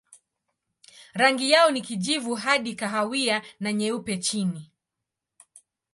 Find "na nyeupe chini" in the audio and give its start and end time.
3.59-4.71